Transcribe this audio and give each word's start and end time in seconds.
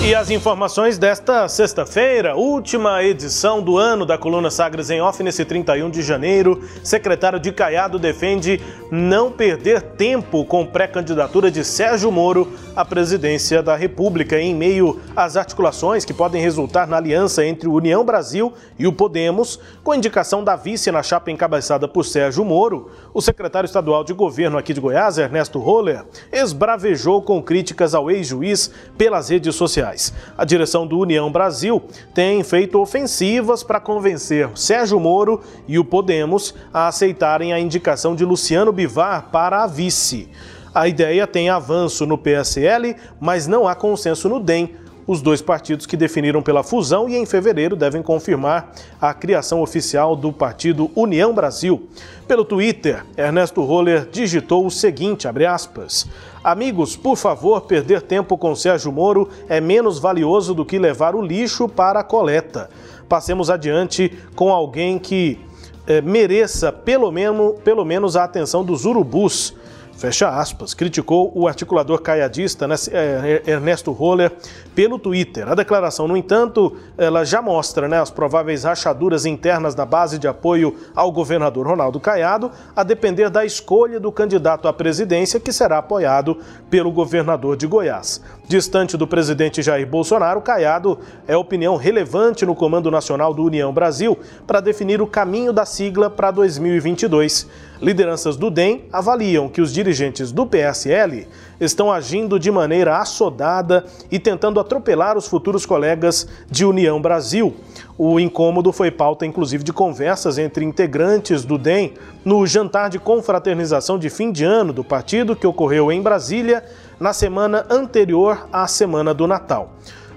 E 0.00 0.14
as 0.14 0.30
informações 0.30 0.96
desta 0.96 1.48
sexta-feira, 1.48 2.36
última 2.36 3.02
edição 3.02 3.60
do 3.60 3.76
ano 3.76 4.06
da 4.06 4.16
coluna 4.16 4.48
Sagres 4.48 4.90
em 4.90 5.02
Off, 5.02 5.20
nesse 5.24 5.44
31 5.44 5.90
de 5.90 6.02
janeiro. 6.02 6.62
Secretário 6.84 7.40
de 7.40 7.50
Caiado 7.50 7.98
defende 7.98 8.60
não 8.92 9.30
perder 9.30 9.82
tempo 9.82 10.44
com 10.44 10.64
pré-candidatura 10.64 11.50
de 11.50 11.64
Sérgio 11.64 12.12
Moro 12.12 12.50
à 12.76 12.84
presidência 12.84 13.60
da 13.60 13.74
República, 13.74 14.40
em 14.40 14.54
meio 14.54 15.00
às 15.16 15.36
articulações 15.36 16.04
que 16.04 16.14
podem 16.14 16.40
resultar 16.40 16.86
na 16.86 16.96
aliança 16.96 17.44
entre 17.44 17.68
União 17.68 18.04
Brasil 18.04 18.52
e 18.78 18.86
o 18.86 18.92
Podemos, 18.92 19.58
com 19.82 19.94
indicação 19.94 20.44
da 20.44 20.54
vice 20.54 20.92
na 20.92 21.02
chapa 21.02 21.32
encabeçada 21.32 21.88
por 21.88 22.04
Sérgio 22.04 22.44
Moro. 22.44 22.88
O 23.12 23.20
secretário 23.20 23.66
estadual 23.66 24.04
de 24.04 24.14
governo 24.14 24.58
aqui 24.58 24.72
de 24.72 24.80
Goiás, 24.80 25.18
Ernesto 25.18 25.58
Roller, 25.58 26.04
esbravejou 26.32 27.20
com 27.20 27.42
críticas 27.42 27.94
ao 27.94 28.08
ex-juiz 28.10 28.70
pelas 28.96 29.28
redes 29.28 29.56
sociais. 29.56 29.87
A 30.36 30.44
direção 30.44 30.86
do 30.86 30.98
União 30.98 31.30
Brasil 31.30 31.82
tem 32.14 32.42
feito 32.42 32.80
ofensivas 32.80 33.62
para 33.62 33.80
convencer 33.80 34.50
Sérgio 34.54 34.98
Moro 34.98 35.40
e 35.66 35.78
o 35.78 35.84
Podemos 35.84 36.54
a 36.72 36.88
aceitarem 36.88 37.52
a 37.52 37.60
indicação 37.60 38.14
de 38.14 38.24
Luciano 38.24 38.72
Bivar 38.72 39.28
para 39.30 39.62
a 39.62 39.66
vice. 39.66 40.28
A 40.74 40.86
ideia 40.86 41.26
tem 41.26 41.50
avanço 41.50 42.06
no 42.06 42.18
PSL, 42.18 42.94
mas 43.18 43.46
não 43.46 43.66
há 43.66 43.74
consenso 43.74 44.28
no 44.28 44.38
DEM 44.38 44.74
os 45.08 45.22
dois 45.22 45.40
partidos 45.40 45.86
que 45.86 45.96
definiram 45.96 46.42
pela 46.42 46.62
fusão 46.62 47.08
e 47.08 47.16
em 47.16 47.24
fevereiro 47.24 47.74
devem 47.74 48.02
confirmar 48.02 48.70
a 49.00 49.14
criação 49.14 49.62
oficial 49.62 50.14
do 50.14 50.30
partido 50.30 50.90
União 50.94 51.32
Brasil. 51.32 51.88
Pelo 52.28 52.44
Twitter, 52.44 53.06
Ernesto 53.16 53.62
Roller 53.62 54.06
digitou 54.12 54.66
o 54.66 54.70
seguinte, 54.70 55.26
aspas, 55.26 56.06
Amigos, 56.44 56.94
por 56.94 57.16
favor, 57.16 57.62
perder 57.62 58.02
tempo 58.02 58.36
com 58.36 58.54
Sérgio 58.54 58.92
Moro 58.92 59.30
é 59.48 59.62
menos 59.62 59.98
valioso 59.98 60.54
do 60.54 60.64
que 60.64 60.78
levar 60.78 61.14
o 61.14 61.22
lixo 61.22 61.68
para 61.68 62.00
a 62.00 62.04
coleta. 62.04 62.68
Passemos 63.08 63.48
adiante 63.48 64.12
com 64.36 64.52
alguém 64.52 64.98
que 64.98 65.40
eh, 65.86 66.02
mereça 66.02 66.70
pelo 66.70 67.10
menos, 67.10 67.58
pelo 67.64 67.82
menos 67.82 68.14
a 68.14 68.24
atenção 68.24 68.62
dos 68.62 68.84
urubus 68.84 69.54
fecha 69.98 70.28
aspas, 70.28 70.74
criticou 70.74 71.32
o 71.34 71.48
articulador 71.48 72.00
caiadista 72.00 72.68
né, 72.68 72.76
é, 72.92 73.42
Ernesto 73.50 73.90
Roller 73.90 74.32
pelo 74.72 74.96
Twitter. 74.96 75.48
A 75.48 75.56
declaração, 75.56 76.06
no 76.06 76.16
entanto, 76.16 76.76
ela 76.96 77.24
já 77.24 77.42
mostra 77.42 77.88
né, 77.88 78.00
as 78.00 78.08
prováveis 78.08 78.62
rachaduras 78.62 79.26
internas 79.26 79.74
na 79.74 79.84
base 79.84 80.16
de 80.16 80.28
apoio 80.28 80.76
ao 80.94 81.10
governador 81.10 81.66
Ronaldo 81.66 81.98
Caiado, 81.98 82.52
a 82.76 82.84
depender 82.84 83.28
da 83.28 83.44
escolha 83.44 83.98
do 83.98 84.12
candidato 84.12 84.68
à 84.68 84.72
presidência 84.72 85.40
que 85.40 85.52
será 85.52 85.78
apoiado 85.78 86.38
pelo 86.70 86.92
governador 86.92 87.56
de 87.56 87.66
Goiás. 87.66 88.22
Distante 88.48 88.96
do 88.96 89.06
presidente 89.06 89.60
Jair 89.60 89.86
Bolsonaro, 89.86 90.40
Caiado 90.40 90.98
é 91.26 91.36
opinião 91.36 91.76
relevante 91.76 92.46
no 92.46 92.54
Comando 92.54 92.90
Nacional 92.90 93.34
do 93.34 93.44
União 93.44 93.70
Brasil 93.74 94.18
para 94.46 94.62
definir 94.62 95.02
o 95.02 95.06
caminho 95.06 95.52
da 95.52 95.66
sigla 95.66 96.08
para 96.08 96.30
2022. 96.30 97.46
Lideranças 97.78 98.38
do 98.38 98.50
DEM 98.50 98.86
avaliam 98.90 99.50
que 99.50 99.60
os 99.60 99.70
dirigentes 99.70 100.32
do 100.32 100.46
PSL 100.46 101.28
estão 101.60 101.92
agindo 101.92 102.40
de 102.40 102.50
maneira 102.50 102.96
assodada 102.96 103.84
e 104.10 104.18
tentando 104.18 104.58
atropelar 104.58 105.18
os 105.18 105.28
futuros 105.28 105.66
colegas 105.66 106.26
de 106.50 106.64
União 106.64 107.00
Brasil. 107.02 107.54
O 107.98 108.18
incômodo 108.18 108.72
foi 108.72 108.90
pauta, 108.90 109.26
inclusive, 109.26 109.62
de 109.62 109.72
conversas 109.72 110.38
entre 110.38 110.64
integrantes 110.64 111.44
do 111.44 111.58
DEM 111.58 111.94
no 112.24 112.46
jantar 112.46 112.88
de 112.88 112.98
confraternização 112.98 113.98
de 113.98 114.08
fim 114.08 114.32
de 114.32 114.44
ano 114.44 114.72
do 114.72 114.82
partido 114.82 115.36
que 115.36 115.46
ocorreu 115.46 115.92
em 115.92 116.00
Brasília 116.00 116.64
na 117.00 117.12
semana 117.12 117.66
anterior 117.70 118.48
à 118.52 118.66
semana 118.66 119.14
do 119.14 119.26
Natal. 119.26 119.74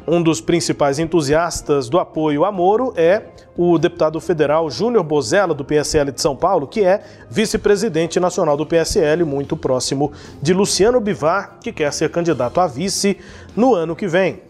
Um 0.07 0.21
dos 0.21 0.41
principais 0.41 0.97
entusiastas 0.97 1.87
do 1.87 1.99
apoio 1.99 2.43
a 2.43 2.51
Moro 2.51 2.91
é 2.95 3.21
o 3.55 3.77
deputado 3.77 4.19
federal 4.19 4.69
Júnior 4.69 5.03
Bozella, 5.03 5.53
do 5.53 5.63
PSL 5.63 6.11
de 6.11 6.19
São 6.19 6.35
Paulo, 6.35 6.67
que 6.67 6.83
é 6.83 7.03
vice-presidente 7.29 8.19
nacional 8.19 8.57
do 8.57 8.65
PSL, 8.65 9.23
muito 9.23 9.55
próximo 9.55 10.11
de 10.41 10.53
Luciano 10.53 10.99
Bivar, 10.99 11.57
que 11.61 11.71
quer 11.71 11.93
ser 11.93 12.09
candidato 12.09 12.59
a 12.59 12.65
vice 12.65 13.17
no 13.55 13.75
ano 13.75 13.95
que 13.95 14.07
vem. 14.07 14.41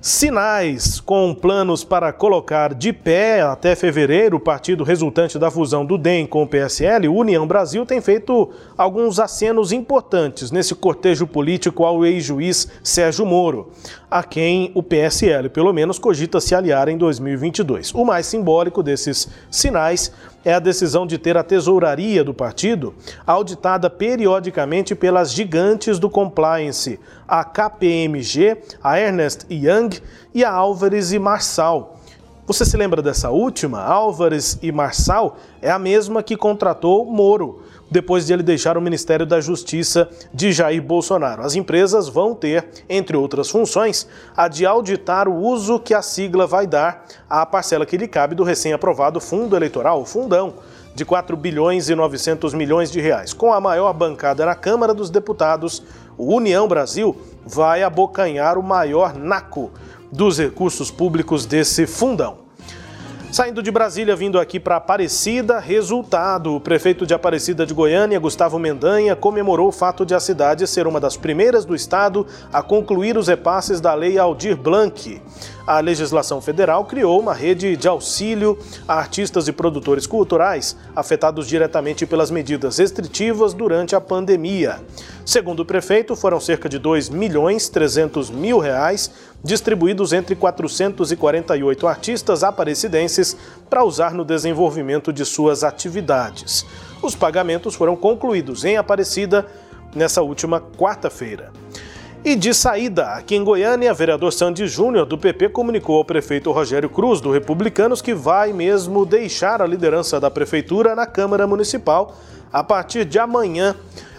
Sinais 0.00 1.00
com 1.00 1.34
planos 1.34 1.82
para 1.82 2.12
colocar 2.12 2.74
de 2.74 2.92
pé 2.92 3.40
até 3.40 3.74
fevereiro 3.74 4.36
o 4.36 4.40
partido 4.40 4.84
resultante 4.84 5.38
da 5.38 5.50
fusão 5.50 5.84
do 5.84 5.98
DEM 5.98 6.26
com 6.26 6.42
o 6.42 6.46
PSL, 6.46 7.08
União 7.08 7.46
Brasil 7.46 7.84
tem 7.84 8.00
feito 8.00 8.50
alguns 8.76 9.18
acenos 9.18 9.72
importantes 9.72 10.52
nesse 10.52 10.74
cortejo 10.74 11.26
político 11.26 11.84
ao 11.84 12.04
ex-juiz 12.04 12.68
Sérgio 12.84 13.26
Moro, 13.26 13.72
a 14.08 14.22
quem 14.22 14.70
o 14.74 14.82
PSL, 14.82 15.48
pelo 15.48 15.72
menos, 15.72 15.98
cogita 15.98 16.40
se 16.40 16.54
aliar 16.54 16.88
em 16.88 16.96
2022. 16.96 17.92
O 17.92 18.04
mais 18.04 18.26
simbólico 18.26 18.82
desses 18.82 19.28
sinais 19.50 20.12
é 20.46 20.54
a 20.54 20.60
decisão 20.60 21.04
de 21.04 21.18
ter 21.18 21.36
a 21.36 21.42
tesouraria 21.42 22.22
do 22.22 22.32
partido 22.32 22.94
auditada 23.26 23.90
periodicamente 23.90 24.94
pelas 24.94 25.32
gigantes 25.32 25.98
do 25.98 26.08
compliance, 26.08 27.00
a 27.26 27.42
KPMG, 27.42 28.56
a 28.80 28.96
Ernest 28.96 29.44
Young 29.50 29.90
e 30.32 30.44
a 30.44 30.52
Álvares 30.52 31.10
e 31.10 31.18
Marçal. 31.18 31.98
Você 32.46 32.64
se 32.64 32.76
lembra 32.76 33.02
dessa 33.02 33.28
última? 33.28 33.82
Álvares 33.82 34.56
e 34.62 34.70
Marçal 34.70 35.36
é 35.60 35.68
a 35.68 35.80
mesma 35.80 36.22
que 36.22 36.36
contratou 36.36 37.04
Moro 37.04 37.64
depois 37.90 38.26
de 38.26 38.32
ele 38.32 38.42
deixar 38.42 38.76
o 38.76 38.80
Ministério 38.80 39.24
da 39.24 39.40
Justiça 39.40 40.08
de 40.32 40.52
Jair 40.52 40.82
Bolsonaro. 40.82 41.42
As 41.42 41.54
empresas 41.54 42.08
vão 42.08 42.34
ter, 42.34 42.66
entre 42.88 43.16
outras 43.16 43.48
funções, 43.48 44.06
a 44.36 44.48
de 44.48 44.66
auditar 44.66 45.28
o 45.28 45.36
uso 45.36 45.78
que 45.78 45.94
a 45.94 46.02
sigla 46.02 46.46
vai 46.46 46.66
dar 46.66 47.04
à 47.28 47.44
parcela 47.46 47.86
que 47.86 47.96
lhe 47.96 48.08
cabe 48.08 48.34
do 48.34 48.44
recém-aprovado 48.44 49.20
Fundo 49.20 49.56
Eleitoral, 49.56 50.00
o 50.00 50.06
Fundão, 50.06 50.54
de 50.94 51.04
4 51.04 51.36
bilhões 51.36 51.88
e 51.88 51.94
900 51.94 52.54
milhões 52.54 52.90
de 52.90 53.00
reais. 53.00 53.32
Com 53.32 53.52
a 53.52 53.60
maior 53.60 53.92
bancada 53.92 54.46
na 54.46 54.54
Câmara 54.54 54.94
dos 54.94 55.10
Deputados, 55.10 55.82
o 56.16 56.34
União 56.34 56.66
Brasil 56.66 57.14
vai 57.44 57.82
abocanhar 57.82 58.56
o 58.56 58.62
maior 58.62 59.14
naco 59.14 59.70
dos 60.10 60.38
recursos 60.38 60.90
públicos 60.90 61.44
desse 61.44 61.86
fundão. 61.86 62.45
Saindo 63.30 63.62
de 63.62 63.70
Brasília, 63.70 64.14
vindo 64.14 64.38
aqui 64.38 64.58
para 64.58 64.76
Aparecida, 64.76 65.58
resultado: 65.58 66.54
o 66.54 66.60
prefeito 66.60 67.04
de 67.04 67.12
Aparecida 67.12 67.66
de 67.66 67.74
Goiânia, 67.74 68.18
Gustavo 68.18 68.58
Mendanha, 68.58 69.16
comemorou 69.16 69.68
o 69.68 69.72
fato 69.72 70.06
de 70.06 70.14
a 70.14 70.20
cidade 70.20 70.66
ser 70.66 70.86
uma 70.86 71.00
das 71.00 71.16
primeiras 71.16 71.64
do 71.64 71.74
estado 71.74 72.26
a 72.52 72.62
concluir 72.62 73.18
os 73.18 73.28
repasses 73.28 73.80
da 73.80 73.92
Lei 73.94 74.16
Aldir 74.16 74.56
Blanc 74.56 75.20
a 75.66 75.80
legislação 75.80 76.40
federal 76.40 76.84
criou 76.84 77.18
uma 77.18 77.34
rede 77.34 77.76
de 77.76 77.88
auxílio 77.88 78.56
a 78.86 78.94
artistas 78.94 79.48
e 79.48 79.52
produtores 79.52 80.06
culturais 80.06 80.76
afetados 80.94 81.48
diretamente 81.48 82.06
pelas 82.06 82.30
medidas 82.30 82.78
restritivas 82.78 83.52
durante 83.52 83.96
a 83.96 84.00
pandemia. 84.00 84.80
Segundo 85.24 85.60
o 85.60 85.64
prefeito, 85.64 86.14
foram 86.14 86.38
cerca 86.38 86.68
de 86.68 86.78
2 86.78 87.08
milhões 87.08 87.68
300 87.68 88.30
mil 88.30 88.60
reais 88.60 89.10
distribuídos 89.46 90.12
entre 90.12 90.34
448 90.34 91.86
artistas 91.86 92.42
aparecidenses 92.42 93.36
para 93.70 93.84
usar 93.84 94.12
no 94.12 94.24
desenvolvimento 94.24 95.12
de 95.12 95.24
suas 95.24 95.64
atividades. 95.64 96.66
Os 97.00 97.14
pagamentos 97.14 97.74
foram 97.74 97.96
concluídos 97.96 98.64
em 98.64 98.76
Aparecida 98.76 99.46
nessa 99.94 100.20
última 100.20 100.60
quarta-feira. 100.60 101.52
E 102.24 102.34
de 102.34 102.52
saída, 102.52 103.10
aqui 103.10 103.36
em 103.36 103.44
Goiânia, 103.44 103.94
vereador 103.94 104.32
Sandy 104.32 104.66
Júnior, 104.66 105.06
do 105.06 105.16
PP, 105.16 105.50
comunicou 105.50 105.96
ao 105.98 106.04
prefeito 106.04 106.50
Rogério 106.50 106.90
Cruz, 106.90 107.20
do 107.20 107.30
Republicanos, 107.30 108.02
que 108.02 108.12
vai 108.12 108.52
mesmo 108.52 109.06
deixar 109.06 109.62
a 109.62 109.66
liderança 109.66 110.18
da 110.18 110.28
prefeitura 110.28 110.96
na 110.96 111.06
Câmara 111.06 111.46
Municipal 111.46 112.16
a 112.52 112.64
partir 112.64 113.04
de 113.04 113.18
amanhã, 113.18 113.76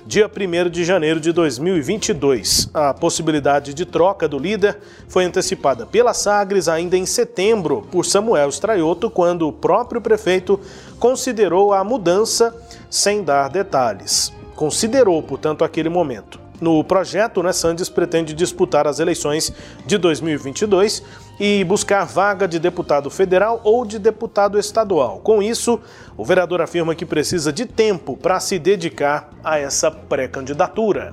dia 0.08 0.26
1 0.26 0.70
de 0.70 0.86
janeiro 0.86 1.20
de 1.20 1.34
2022. 1.34 2.70
A 2.74 2.94
possibilidade 2.94 3.74
de 3.74 3.86
troca 3.86 4.26
do 4.26 4.40
líder 4.40 4.80
foi 5.10 5.26
antecipada 5.26 5.86
pela 5.86 6.14
Sagres 6.14 6.70
ainda 6.70 6.96
em 6.96 7.06
setembro 7.06 7.86
por 7.92 8.06
Samuel 8.06 8.48
Straioto, 8.48 9.10
quando 9.10 9.46
o 9.46 9.52
próprio 9.52 10.00
prefeito 10.00 10.58
considerou 10.98 11.74
a 11.74 11.84
mudança 11.84 12.56
sem 12.90 13.22
dar 13.22 13.50
detalhes. 13.50 14.32
Considerou, 14.56 15.22
portanto, 15.22 15.66
aquele 15.66 15.90
momento. 15.90 16.47
No 16.60 16.84
projeto, 16.84 17.44
né, 17.44 17.54
Sandes 17.54 17.88
pretende 17.88 18.34
disputar 18.34 18.88
as 18.88 19.00
eleições 19.00 19.54
de 19.86 19.98
2022 19.98 21.04
e 21.40 21.64
buscar 21.64 22.04
vaga 22.04 22.48
de 22.48 22.58
deputado 22.58 23.10
federal 23.10 23.62
ou 23.64 23.86
de 23.86 24.00
deputado 24.00 24.58
estadual. 24.58 25.20
Com 25.20 25.42
isso, 25.42 25.80
o 26.18 26.26
vereador 26.26 26.62
afirma 26.62 26.96
que 26.96 27.06
precisa 27.06 27.54
de 27.54 27.66
tempo 27.66 28.18
para 28.18 28.40
se 28.40 28.58
dedicar 28.58 29.30
a 29.44 29.60
essa 29.60 29.92
pré-candidatura. 29.92 31.12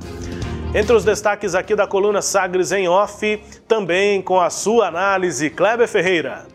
Entre 0.75 0.93
os 0.93 1.05
destaques 1.05 1.55
aqui 1.55 1.77
da 1.77 1.87
coluna 1.87 2.23
Sagres 2.23 2.73
em 2.73 2.89
Off, 2.89 3.41
também 3.69 4.23
com 4.23 4.41
a 4.41 4.51
sua 4.51 4.89
análise, 4.89 5.51
Kleber 5.51 5.87
Ferreira. 5.87 6.47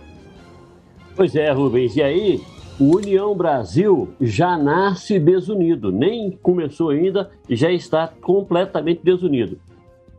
Pois 1.16 1.36
é, 1.36 1.52
Rubens, 1.52 1.96
e 1.96 2.02
aí 2.02 2.42
o 2.80 2.96
União 2.96 3.36
Brasil 3.36 4.10
já 4.22 4.58
nasce 4.58 5.20
desunido, 5.20 5.92
nem 5.92 6.32
começou 6.32 6.90
ainda 6.90 7.30
e 7.50 7.56
já 7.56 7.70
está 7.72 8.08
completamente 8.08 9.02
desunido. 9.04 9.60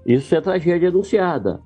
Isso 0.04 0.34
é 0.34 0.40
tragédia 0.40 0.90
anunciada. 0.90 1.60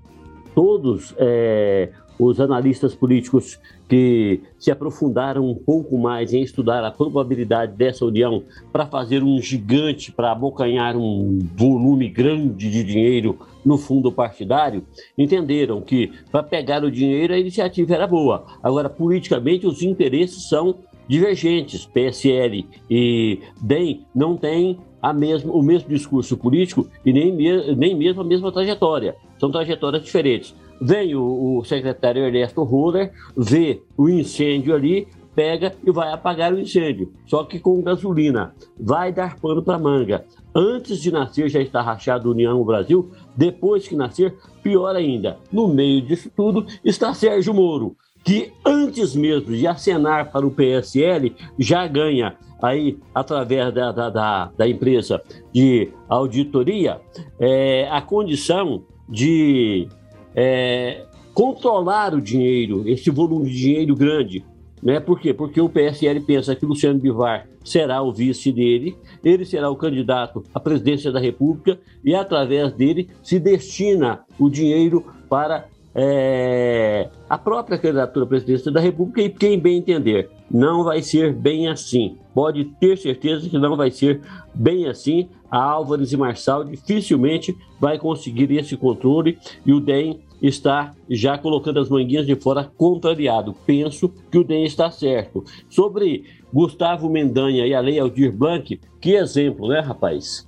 Todos 0.55 1.13
é, 1.19 1.91
os 2.19 2.41
analistas 2.41 2.95
políticos 2.95 3.59
que 3.89 4.41
se 4.59 4.71
aprofundaram 4.71 5.49
um 5.49 5.55
pouco 5.55 5.99
mais 5.99 6.33
em 6.33 6.43
estudar 6.43 6.85
a 6.85 6.91
probabilidade 6.91 7.73
dessa 7.77 8.05
união 8.05 8.43
para 8.73 8.87
fazer 8.87 9.23
um 9.23 9.41
gigante, 9.41 10.13
para 10.13 10.33
abocanhar 10.33 10.97
um 10.97 11.39
volume 11.57 12.09
grande 12.09 12.71
de 12.71 12.85
dinheiro 12.85 13.39
no 13.65 13.79
fundo 13.79 14.13
partidário, 14.13 14.85
entenderam 15.17 15.81
que 15.81 16.13
para 16.31 16.43
pegar 16.43 16.85
o 16.85 16.91
dinheiro 16.91 17.35
a 17.35 17.39
iniciativa 17.39 17.95
era 17.95 18.07
boa. 18.07 18.45
Agora, 18.63 18.89
politicamente, 18.89 19.67
os 19.67 19.83
interesses 19.83 20.49
são 20.49 20.77
divergentes. 21.09 21.87
PSL 21.87 22.67
e 22.91 23.41
DEM 23.61 24.07
não 24.15 24.37
têm 24.37 24.79
a 25.01 25.13
mesma, 25.13 25.53
o 25.53 25.63
mesmo 25.63 25.89
discurso 25.89 26.37
político 26.37 26.89
e 27.05 27.13
nem, 27.13 27.33
nem 27.77 27.95
mesmo 27.95 28.23
a 28.23 28.25
mesma 28.25 28.51
trajetória. 28.51 29.15
São 29.39 29.51
trajetórias 29.51 30.03
diferentes. 30.03 30.55
Vem 30.81 31.15
o, 31.15 31.59
o 31.59 31.65
secretário 31.65 32.25
Ernesto 32.25 32.63
Roller, 32.63 33.13
vê 33.37 33.83
o 33.97 34.09
incêndio 34.09 34.75
ali, 34.75 35.09
pega 35.35 35.73
e 35.85 35.91
vai 35.91 36.13
apagar 36.13 36.53
o 36.53 36.61
incêndio, 36.61 37.13
só 37.27 37.45
que 37.45 37.59
com 37.59 37.83
gasolina. 37.83 38.55
Vai 38.79 39.13
dar 39.13 39.37
pano 39.39 39.63
para 39.63 39.79
manga. 39.79 40.25
Antes 40.55 41.01
de 41.01 41.11
nascer 41.11 41.49
já 41.49 41.61
está 41.61 41.83
rachado 41.83 42.31
União 42.31 42.63
Brasil, 42.65 43.11
depois 43.37 43.89
que 43.89 43.97
nascer, 43.97 44.37
pior 44.63 44.95
ainda. 44.95 45.39
No 45.53 45.67
meio 45.67 46.01
disso 46.03 46.31
tudo 46.35 46.67
está 46.85 47.13
Sérgio 47.13 47.53
Moro, 47.53 47.97
que 48.25 48.53
antes 48.65 49.15
mesmo 49.15 49.55
de 49.55 49.67
acenar 49.67 50.31
para 50.31 50.47
o 50.47 50.51
PSL 50.51 51.35
já 51.59 51.87
ganha 51.87 52.37
aí 52.63 52.99
através 53.15 53.75
da, 53.75 53.93
da, 53.93 54.11
da, 54.11 54.51
da 54.57 54.69
empresa 54.69 55.21
de 55.53 55.91
auditoria 56.09 57.01
é, 57.39 57.89
a 57.91 58.01
condição 58.01 58.85
de 59.09 59.89
é, 60.35 61.05
controlar 61.33 62.15
o 62.15 62.21
dinheiro, 62.21 62.89
esse 62.89 63.11
volume 63.11 63.51
de 63.51 63.59
dinheiro 63.59 63.95
grande. 63.95 64.45
Né? 64.83 65.01
Por 65.01 65.19
quê? 65.19 65.33
Porque 65.33 65.61
o 65.61 65.69
PSL 65.69 66.21
pensa 66.21 66.55
que 66.55 66.67
Luciano 66.67 67.01
Bivar 67.01 67.47
será 67.65 68.03
o 68.03 68.13
vice 68.13 68.53
dele, 68.53 68.97
ele 69.25 69.45
será 69.45 69.71
o 69.71 69.77
candidato 69.77 70.45
à 70.55 70.61
presidência 70.61 71.11
da 71.11 71.19
República 71.19 71.79
e, 72.05 72.15
através 72.15 72.73
dele, 72.75 73.09
se 73.23 73.39
destina 73.39 74.25
o 74.39 74.51
dinheiro 74.51 75.05
para 75.29 75.67
é, 75.95 77.09
a 77.29 77.39
própria 77.39 77.79
candidatura 77.79 78.25
à 78.25 78.29
presidência 78.29 78.71
da 78.73 78.81
República 78.81 79.23
e 79.23 79.31
quem 79.31 79.59
bem 79.59 79.79
entender. 79.79 80.29
Não 80.51 80.83
vai 80.83 81.03
ser 81.03 81.33
bem 81.33 81.69
assim. 81.69 82.17
Pode 82.35 82.65
ter 82.81 82.99
certeza 82.99 83.49
que 83.49 83.59
não 83.59 83.77
vai 83.77 83.91
ser 83.91 84.21
bem 84.55 84.87
assim. 84.89 85.29
A 85.51 85.63
Álvares 85.63 86.13
e 86.13 86.17
Marçal 86.17 86.65
dificilmente 86.65 87.57
vai 87.79 87.99
conseguir 87.99 88.51
esse 88.53 88.77
controle 88.77 89.39
e 89.65 89.73
o 89.73 89.81
DEM 89.81 90.21
está 90.43 90.91
já 91.09 91.39
colocando 91.39 91.81
as 91.81 91.89
manguinhas 91.89 92.27
de 92.27 92.35
fora 92.35 92.71
contrariado. 92.77 93.55
Penso 93.65 94.13
que 94.31 94.39
o 94.39 94.45
DEM 94.45 94.65
está 94.65 94.91
certo. 94.91 95.45
Sobre 95.69 96.25
Gustavo 96.53 97.09
Mendanha 97.09 97.67
e 97.67 97.75
a 97.75 97.81
Lei 97.81 97.99
Aldir 97.99 98.33
Blanc, 98.33 98.79
que 99.01 99.13
exemplo, 99.13 99.69
né, 99.69 99.81
rapaz? 99.81 100.47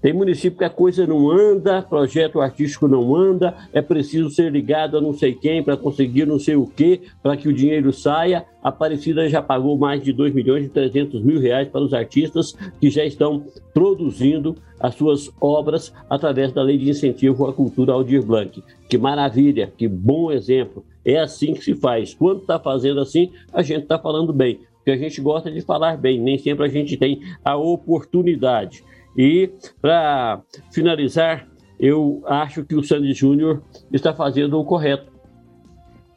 Tem 0.00 0.12
município 0.12 0.58
que 0.58 0.64
a 0.64 0.70
coisa 0.70 1.06
não 1.06 1.30
anda, 1.30 1.80
projeto 1.80 2.40
artístico 2.40 2.86
não 2.86 3.16
anda, 3.16 3.54
é 3.72 3.80
preciso 3.80 4.30
ser 4.30 4.52
ligado 4.52 4.98
a 4.98 5.00
não 5.00 5.14
sei 5.14 5.34
quem 5.34 5.62
para 5.62 5.76
conseguir 5.76 6.26
não 6.26 6.38
sei 6.38 6.54
o 6.54 6.66
quê, 6.66 7.00
para 7.22 7.36
que 7.36 7.48
o 7.48 7.52
dinheiro 7.52 7.92
saia. 7.92 8.44
Aparecida 8.62 9.28
já 9.28 9.40
pagou 9.40 9.78
mais 9.78 10.02
de 10.02 10.12
2 10.12 10.34
milhões 10.34 10.66
e 10.66 10.68
300 10.68 11.22
mil 11.22 11.40
reais 11.40 11.68
para 11.68 11.80
os 11.80 11.94
artistas 11.94 12.54
que 12.80 12.90
já 12.90 13.04
estão 13.04 13.44
produzindo 13.72 14.56
as 14.78 14.94
suas 14.94 15.30
obras 15.40 15.92
através 16.10 16.52
da 16.52 16.62
Lei 16.62 16.76
de 16.76 16.90
Incentivo 16.90 17.46
à 17.46 17.52
Cultura 17.52 17.92
Aldir 17.92 18.22
Blanc. 18.22 18.62
Que 18.88 18.98
maravilha, 18.98 19.72
que 19.76 19.88
bom 19.88 20.30
exemplo. 20.30 20.84
É 21.04 21.18
assim 21.18 21.54
que 21.54 21.64
se 21.64 21.74
faz. 21.74 22.12
Quando 22.12 22.40
está 22.40 22.58
fazendo 22.58 23.00
assim, 23.00 23.30
a 23.52 23.62
gente 23.62 23.82
está 23.82 23.98
falando 23.98 24.32
bem, 24.32 24.60
porque 24.76 24.90
a 24.90 24.96
gente 24.96 25.20
gosta 25.20 25.50
de 25.50 25.60
falar 25.62 25.96
bem, 25.96 26.20
nem 26.20 26.36
sempre 26.36 26.66
a 26.66 26.68
gente 26.68 26.96
tem 26.96 27.20
a 27.44 27.56
oportunidade. 27.56 28.84
E, 29.16 29.50
para 29.80 30.42
finalizar, 30.70 31.48
eu 31.78 32.22
acho 32.26 32.64
que 32.64 32.74
o 32.74 32.82
Sandy 32.82 33.12
Júnior 33.12 33.62
está 33.92 34.12
fazendo 34.14 34.58
o 34.58 34.64
correto. 34.64 35.12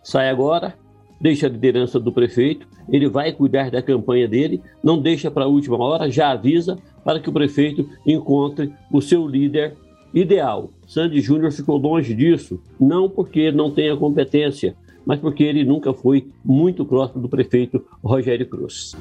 Sai 0.03 0.29
agora, 0.29 0.75
deixa 1.19 1.47
a 1.47 1.49
liderança 1.49 1.99
do 1.99 2.11
prefeito, 2.11 2.67
ele 2.89 3.07
vai 3.07 3.31
cuidar 3.31 3.69
da 3.69 3.81
campanha 3.81 4.27
dele, 4.27 4.61
não 4.83 5.01
deixa 5.01 5.29
para 5.29 5.45
a 5.45 5.47
última 5.47 5.77
hora, 5.77 6.09
já 6.09 6.31
avisa 6.31 6.77
para 7.03 7.19
que 7.19 7.29
o 7.29 7.33
prefeito 7.33 7.87
encontre 8.05 8.73
o 8.91 9.01
seu 9.01 9.27
líder 9.27 9.75
ideal. 10.13 10.71
Sandy 10.87 11.21
Júnior 11.21 11.51
ficou 11.51 11.77
longe 11.77 12.13
disso, 12.13 12.59
não 12.79 13.09
porque 13.09 13.51
não 13.51 13.71
tenha 13.71 13.95
competência, 13.95 14.75
mas 15.05 15.19
porque 15.19 15.43
ele 15.43 15.63
nunca 15.63 15.93
foi 15.93 16.27
muito 16.43 16.85
próximo 16.85 17.21
do 17.21 17.29
prefeito 17.29 17.83
Rogério 18.03 18.47
Cruz. 18.47 18.95